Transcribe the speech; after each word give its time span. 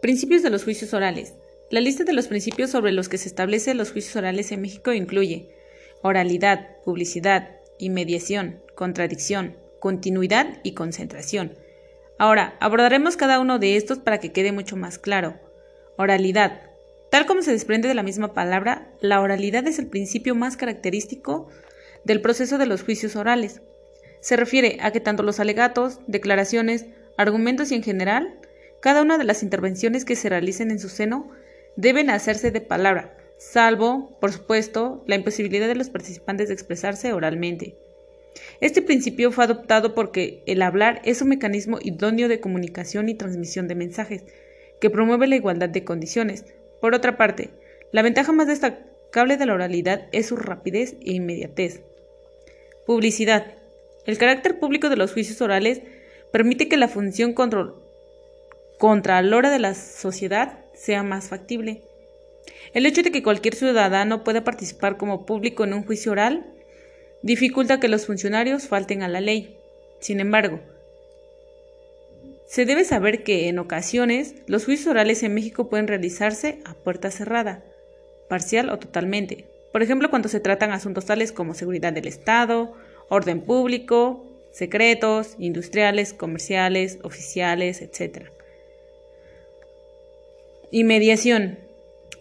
Principios 0.00 0.42
de 0.42 0.48
los 0.48 0.64
juicios 0.64 0.94
orales. 0.94 1.34
La 1.70 1.80
lista 1.80 2.04
de 2.04 2.14
los 2.14 2.26
principios 2.26 2.70
sobre 2.70 2.90
los 2.90 3.10
que 3.10 3.18
se 3.18 3.28
establecen 3.28 3.76
los 3.76 3.92
juicios 3.92 4.16
orales 4.16 4.50
en 4.50 4.62
México 4.62 4.94
incluye 4.94 5.50
oralidad, 6.00 6.78
publicidad, 6.84 7.50
inmediación, 7.78 8.62
contradicción, 8.74 9.58
continuidad 9.78 10.58
y 10.62 10.72
concentración. 10.72 11.54
Ahora, 12.18 12.56
abordaremos 12.60 13.18
cada 13.18 13.40
uno 13.40 13.58
de 13.58 13.76
estos 13.76 13.98
para 13.98 14.18
que 14.18 14.32
quede 14.32 14.52
mucho 14.52 14.74
más 14.74 14.98
claro. 14.98 15.38
Oralidad. 15.98 16.62
Tal 17.10 17.26
como 17.26 17.42
se 17.42 17.52
desprende 17.52 17.86
de 17.86 17.94
la 17.94 18.02
misma 18.02 18.32
palabra, 18.32 18.90
la 19.02 19.20
oralidad 19.20 19.66
es 19.66 19.78
el 19.78 19.86
principio 19.86 20.34
más 20.34 20.56
característico 20.56 21.48
del 22.04 22.22
proceso 22.22 22.56
de 22.56 22.66
los 22.66 22.82
juicios 22.82 23.16
orales. 23.16 23.60
Se 24.20 24.36
refiere 24.36 24.78
a 24.80 24.92
que 24.92 25.00
tanto 25.00 25.22
los 25.22 25.40
alegatos, 25.40 26.00
declaraciones, 26.06 26.86
argumentos 27.18 27.70
y 27.70 27.74
en 27.74 27.82
general, 27.82 28.38
cada 28.80 29.02
una 29.02 29.18
de 29.18 29.24
las 29.24 29.42
intervenciones 29.42 30.04
que 30.04 30.16
se 30.16 30.28
realicen 30.28 30.70
en 30.70 30.78
su 30.78 30.88
seno 30.88 31.30
deben 31.76 32.10
hacerse 32.10 32.50
de 32.50 32.60
palabra, 32.60 33.16
salvo, 33.38 34.18
por 34.20 34.32
supuesto, 34.32 35.04
la 35.06 35.16
imposibilidad 35.16 35.68
de 35.68 35.74
los 35.74 35.90
participantes 35.90 36.48
de 36.48 36.54
expresarse 36.54 37.12
oralmente. 37.12 37.76
Este 38.60 38.82
principio 38.82 39.32
fue 39.32 39.44
adoptado 39.44 39.94
porque 39.94 40.42
el 40.46 40.62
hablar 40.62 41.00
es 41.04 41.20
un 41.22 41.28
mecanismo 41.28 41.78
idóneo 41.80 42.28
de 42.28 42.40
comunicación 42.40 43.08
y 43.08 43.14
transmisión 43.14 43.68
de 43.68 43.74
mensajes, 43.74 44.24
que 44.80 44.90
promueve 44.90 45.26
la 45.26 45.36
igualdad 45.36 45.68
de 45.68 45.84
condiciones. 45.84 46.44
Por 46.80 46.94
otra 46.94 47.16
parte, 47.16 47.50
la 47.92 48.02
ventaja 48.02 48.32
más 48.32 48.46
destacable 48.46 49.36
de 49.36 49.46
la 49.46 49.54
oralidad 49.54 50.08
es 50.12 50.26
su 50.26 50.36
rapidez 50.36 50.96
e 51.04 51.12
inmediatez. 51.12 51.82
Publicidad. 52.86 53.54
El 54.06 54.16
carácter 54.16 54.58
público 54.58 54.88
de 54.88 54.96
los 54.96 55.12
juicios 55.12 55.40
orales 55.42 55.82
permite 56.32 56.68
que 56.68 56.76
la 56.76 56.88
función 56.88 57.34
contra 57.34 57.74
la 58.80 59.36
hora 59.36 59.50
de 59.50 59.58
la 59.58 59.74
sociedad 59.74 60.58
sea 60.74 61.02
más 61.02 61.28
factible. 61.28 61.82
El 62.72 62.86
hecho 62.86 63.02
de 63.02 63.10
que 63.10 63.22
cualquier 63.22 63.54
ciudadano 63.54 64.24
pueda 64.24 64.44
participar 64.44 64.96
como 64.96 65.26
público 65.26 65.64
en 65.64 65.74
un 65.74 65.84
juicio 65.84 66.12
oral 66.12 66.46
dificulta 67.22 67.80
que 67.80 67.88
los 67.88 68.06
funcionarios 68.06 68.68
falten 68.68 69.02
a 69.02 69.08
la 69.08 69.20
ley. 69.20 69.58
Sin 69.98 70.20
embargo, 70.20 70.60
se 72.46 72.64
debe 72.64 72.84
saber 72.84 73.22
que 73.22 73.48
en 73.48 73.58
ocasiones 73.58 74.34
los 74.46 74.64
juicios 74.64 74.88
orales 74.88 75.22
en 75.22 75.34
México 75.34 75.68
pueden 75.68 75.86
realizarse 75.86 76.60
a 76.64 76.74
puerta 76.74 77.10
cerrada, 77.10 77.62
parcial 78.28 78.70
o 78.70 78.78
totalmente. 78.78 79.44
Por 79.72 79.82
ejemplo, 79.82 80.10
cuando 80.10 80.28
se 80.28 80.40
tratan 80.40 80.72
asuntos 80.72 81.04
tales 81.04 81.32
como 81.32 81.54
seguridad 81.54 81.92
del 81.92 82.08
Estado, 82.08 82.72
orden 83.08 83.42
público, 83.42 84.24
secretos, 84.52 85.36
industriales, 85.38 86.12
comerciales, 86.12 86.98
oficiales, 87.02 87.82
etc. 87.82 88.30
Inmediación. 90.72 91.58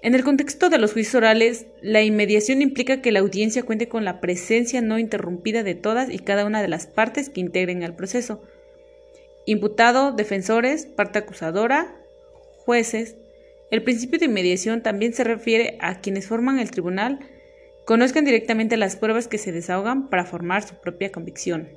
En 0.02 0.16
el 0.16 0.24
contexto 0.24 0.70
de 0.70 0.80
los 0.80 0.94
juicios 0.94 1.14
orales, 1.14 1.68
la 1.82 2.02
inmediación 2.02 2.62
implica 2.64 3.02
que 3.02 3.12
la 3.12 3.20
audiencia 3.20 3.64
cuente 3.64 3.88
con 3.88 4.06
la 4.06 4.20
presencia 4.22 4.82
no 4.82 4.98
interrumpida 4.98 5.62
de 5.62 5.76
todas 5.76 6.10
y 6.10 6.18
cada 6.18 6.46
una 6.46 6.62
de 6.62 6.68
las 6.68 6.88
partes 6.88 7.30
que 7.30 7.42
integren 7.42 7.84
el 7.84 7.94
proceso. 7.94 8.42
Imputado, 9.46 10.14
defensores, 10.14 10.88
parte 10.88 11.20
acusadora, 11.20 11.96
jueces. 12.66 13.18
El 13.70 13.84
principio 13.84 14.18
de 14.18 14.26
inmediación 14.26 14.82
también 14.82 15.14
se 15.14 15.24
refiere 15.24 15.78
a 15.80 16.02
quienes 16.02 16.28
forman 16.28 16.58
el 16.60 16.72
tribunal 16.72 17.20
conozcan 17.86 18.24
directamente 18.24 18.78
las 18.78 18.96
pruebas 18.96 19.28
que 19.28 19.40
se 19.40 19.52
desahogan 19.52 20.10
para 20.10 20.26
formar 20.26 20.62
su 20.62 20.76
propia 20.76 21.12
convicción. 21.12 21.70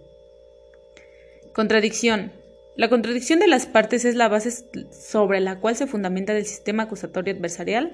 Contradicción. 1.55 2.33
La 2.77 2.89
contradicción 2.89 3.39
de 3.39 3.49
las 3.49 3.67
partes 3.67 4.05
es 4.05 4.15
la 4.15 4.29
base 4.29 4.51
sobre 4.91 5.41
la 5.41 5.61
cual 5.61 5.77
se 5.77 5.87
fundamenta 5.87 6.37
el 6.37 6.47
sistema 6.47 6.85
acusatorio 6.85 7.35
adversarial 7.35 7.93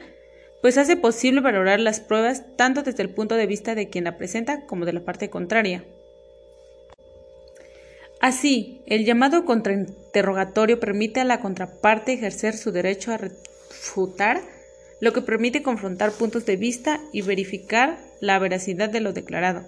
pues 0.61 0.79
hace 0.79 0.97
posible 0.97 1.41
valorar 1.41 1.81
las 1.81 2.01
pruebas 2.01 2.45
tanto 2.57 2.83
desde 2.83 3.03
el 3.03 3.11
punto 3.11 3.37
de 3.37 3.47
vista 3.47 3.75
de 3.75 3.89
quien 3.89 4.05
la 4.05 4.17
presenta 4.17 4.67
como 4.67 4.85
de 4.85 4.93
la 4.93 5.05
parte 5.05 5.31
contraria. 5.31 5.85
Así, 8.21 8.83
el 8.87 9.05
llamado 9.05 9.45
contrainterrogatorio 9.45 10.81
permite 10.81 11.21
a 11.21 11.25
la 11.25 11.41
contraparte 11.41 12.13
ejercer 12.13 12.57
su 12.57 12.73
derecho 12.73 13.13
a 13.13 13.19
refutar, 13.19 14.41
lo 15.01 15.13
que 15.13 15.23
permite 15.23 15.63
confrontar 15.63 16.11
puntos 16.11 16.45
de 16.45 16.57
vista 16.57 17.01
y 17.13 17.23
verificar 17.23 18.01
la 18.21 18.41
veracidad 18.41 18.89
de 18.89 19.01
lo 19.01 19.13
declarado, 19.13 19.65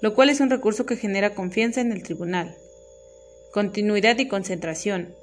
lo 0.00 0.14
cual 0.14 0.30
es 0.30 0.40
un 0.40 0.48
recurso 0.48 0.86
que 0.86 0.96
genera 0.96 1.34
confianza 1.34 1.82
en 1.82 1.92
el 1.92 2.02
tribunal. 2.02 2.56
Continuidad 3.52 4.18
y 4.18 4.28
concentración. 4.28 5.14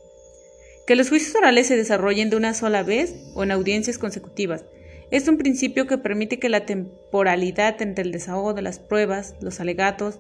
Que 0.85 0.95
los 0.95 1.09
juicios 1.09 1.35
orales 1.35 1.66
se 1.66 1.75
desarrollen 1.75 2.29
de 2.29 2.35
una 2.35 2.53
sola 2.53 2.84
vez 2.84 3.16
o 3.34 3.41
en 3.41 3.50
audiencias 3.50 3.97
consecutivas, 3.97 4.66
es 5.09 5.28
un 5.28 5.40
principio 5.40 5.88
que 5.88 5.97
permite 5.97 6.38
que 6.38 6.50
la 6.50 6.67
temporalidad 6.67 7.81
entre 7.81 8.03
el 8.03 8.12
desahogo 8.12 8.53
de 8.53 8.62
las 8.62 8.78
pruebas, 8.78 9.35
los 9.41 9.59
alegatos, 9.59 10.19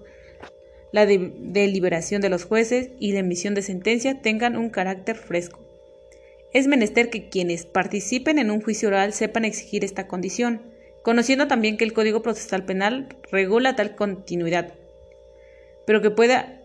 la 0.91 1.05
deliberación 1.05 2.19
de 2.21 2.29
los 2.29 2.45
jueces 2.45 2.89
y 2.99 3.11
la 3.11 3.19
emisión 3.19 3.53
de 3.53 3.61
sentencia 3.61 4.23
tengan 4.23 4.57
un 4.57 4.71
carácter 4.71 5.15
fresco. 5.15 5.59
Es 6.51 6.65
menester 6.65 7.11
que 7.11 7.29
quienes 7.29 7.67
participen 7.67 8.39
en 8.39 8.49
un 8.49 8.59
juicio 8.59 8.87
oral 8.87 9.13
sepan 9.13 9.45
exigir 9.45 9.85
esta 9.85 10.07
condición, 10.07 10.63
conociendo 11.03 11.47
también 11.47 11.77
que 11.77 11.85
el 11.85 11.93
Código 11.93 12.23
Procesal 12.23 12.65
Penal 12.65 13.15
regula 13.31 13.75
tal 13.75 13.95
continuidad, 13.95 14.73
pero 15.85 16.01
que 16.01 16.09
pueda 16.09 16.58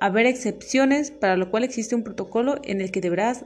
haber 0.00 0.26
excepciones 0.26 1.10
para 1.10 1.36
lo 1.36 1.50
cual 1.50 1.64
existe 1.64 1.94
un 1.94 2.04
protocolo 2.04 2.60
en 2.64 2.80
el 2.80 2.90
que 2.90 3.00
deberás 3.00 3.44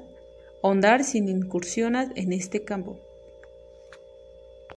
ahondar 0.63 1.05
sin 1.05 1.29
incursiones 1.29 2.11
en 2.15 2.33
este 2.33 2.65
campo. 2.65 3.01